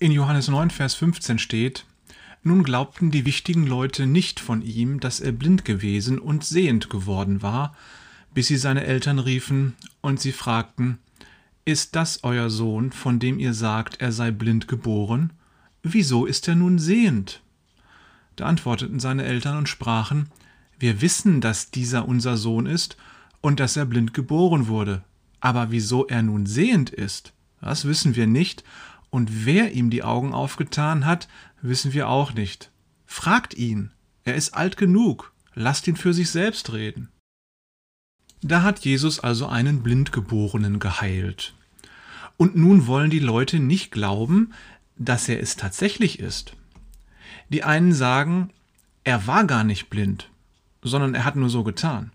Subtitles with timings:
[0.00, 1.84] In Johannes 9, Vers 15 steht,
[2.44, 7.42] nun glaubten die wichtigen Leute nicht von ihm, dass er blind gewesen und sehend geworden
[7.42, 7.74] war,
[8.32, 10.98] bis sie seine Eltern riefen und sie fragten,
[11.64, 15.32] Ist das euer Sohn, von dem ihr sagt, er sei blind geboren?
[15.82, 17.42] Wieso ist er nun sehend?
[18.36, 20.28] Da antworteten seine Eltern und sprachen,
[20.78, 22.96] Wir wissen, dass dieser unser Sohn ist
[23.40, 25.02] und dass er blind geboren wurde.
[25.40, 28.62] Aber wieso er nun sehend ist, das wissen wir nicht,
[29.10, 31.28] und wer ihm die Augen aufgetan hat,
[31.62, 32.70] wissen wir auch nicht.
[33.06, 33.92] Fragt ihn,
[34.24, 37.08] er ist alt genug, lasst ihn für sich selbst reden.
[38.42, 41.54] Da hat Jesus also einen Blindgeborenen geheilt.
[42.36, 44.52] Und nun wollen die Leute nicht glauben,
[44.96, 46.54] dass er es tatsächlich ist.
[47.48, 48.50] Die einen sagen,
[49.04, 50.30] er war gar nicht blind,
[50.82, 52.12] sondern er hat nur so getan.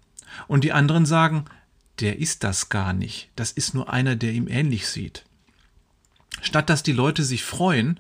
[0.48, 1.46] Und die anderen sagen,
[2.00, 5.26] der ist das gar nicht, das ist nur einer, der ihm ähnlich sieht.
[6.44, 8.00] Statt dass die Leute sich freuen,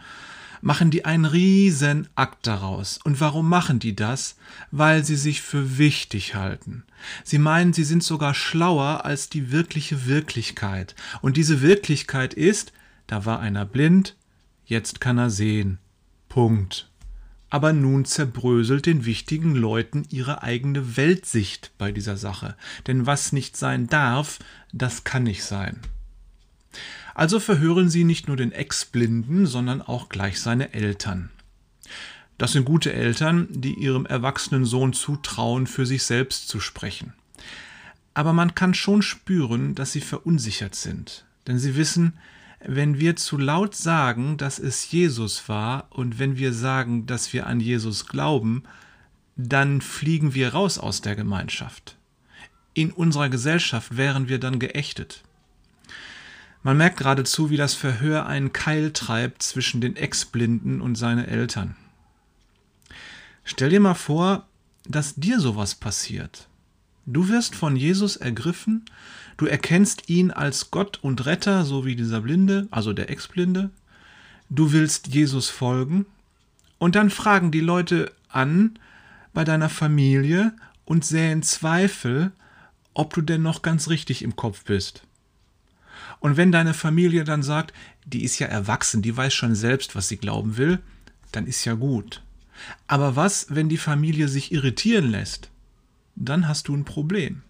[0.61, 2.99] machen die einen riesen Akt daraus.
[3.03, 4.37] Und warum machen die das?
[4.71, 6.83] Weil sie sich für wichtig halten.
[7.23, 10.95] Sie meinen, sie sind sogar schlauer als die wirkliche Wirklichkeit.
[11.21, 12.71] Und diese Wirklichkeit ist,
[13.07, 14.15] da war einer blind,
[14.65, 15.79] jetzt kann er sehen.
[16.29, 16.89] Punkt.
[17.49, 22.55] Aber nun zerbröselt den wichtigen Leuten ihre eigene Weltsicht bei dieser Sache.
[22.87, 24.39] Denn was nicht sein darf,
[24.71, 25.79] das kann nicht sein.
[27.15, 31.29] Also verhören sie nicht nur den Ex-Blinden, sondern auch gleich seine Eltern.
[32.37, 37.13] Das sind gute Eltern, die ihrem erwachsenen Sohn zutrauen, für sich selbst zu sprechen.
[38.13, 42.13] Aber man kann schon spüren, dass sie verunsichert sind, denn sie wissen,
[42.65, 47.47] wenn wir zu laut sagen, dass es Jesus war, und wenn wir sagen, dass wir
[47.47, 48.63] an Jesus glauben,
[49.35, 51.97] dann fliegen wir raus aus der Gemeinschaft.
[52.73, 55.23] In unserer Gesellschaft wären wir dann geächtet.
[56.63, 61.75] Man merkt geradezu, wie das Verhör einen Keil treibt zwischen den Ex-Blinden und seine Eltern.
[63.43, 64.47] Stell dir mal vor,
[64.87, 66.47] dass dir sowas passiert.
[67.05, 68.85] Du wirst von Jesus ergriffen,
[69.35, 73.69] du erkennst ihn als Gott und Retter, so wie dieser Blinde, also der Ex-Blinde.
[74.49, 76.05] Du willst Jesus folgen
[76.77, 78.79] und dann fragen die Leute an
[79.33, 80.53] bei deiner Familie
[80.85, 82.31] und säen Zweifel,
[82.93, 85.03] ob du denn noch ganz richtig im Kopf bist.
[86.19, 87.73] Und wenn deine Familie dann sagt,
[88.05, 90.79] die ist ja erwachsen, die weiß schon selbst, was sie glauben will,
[91.31, 92.21] dann ist ja gut.
[92.87, 95.49] Aber was, wenn die Familie sich irritieren lässt?
[96.15, 97.41] Dann hast du ein Problem.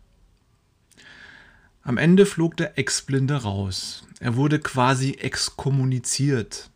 [1.84, 4.08] Am Ende flog der Ex-Blinde raus.
[4.20, 6.70] Er wurde quasi exkommuniziert.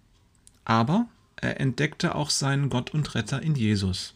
[0.65, 1.07] Aber
[1.37, 4.13] er entdeckte auch seinen Gott und Retter in Jesus.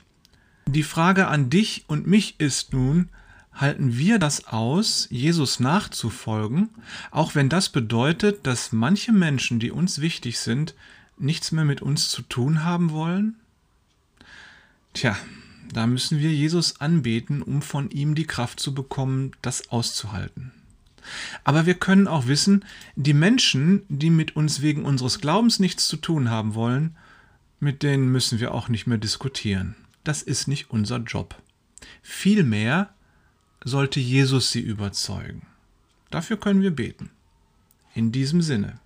[0.67, 3.09] Die Frage an dich und mich ist nun,
[3.53, 6.69] halten wir das aus, Jesus nachzufolgen,
[7.11, 10.73] auch wenn das bedeutet, dass manche Menschen, die uns wichtig sind,
[11.17, 13.35] nichts mehr mit uns zu tun haben wollen?
[14.93, 15.17] Tja,
[15.73, 20.51] da müssen wir Jesus anbeten, um von ihm die Kraft zu bekommen, das auszuhalten.
[21.43, 25.97] Aber wir können auch wissen, die Menschen, die mit uns wegen unseres Glaubens nichts zu
[25.97, 26.95] tun haben wollen,
[27.59, 29.75] mit denen müssen wir auch nicht mehr diskutieren.
[30.03, 31.35] Das ist nicht unser Job.
[32.01, 32.89] Vielmehr
[33.63, 35.45] sollte Jesus sie überzeugen.
[36.09, 37.11] Dafür können wir beten.
[37.93, 38.79] In diesem Sinne.